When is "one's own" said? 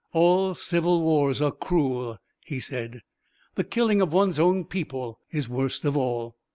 4.11-4.65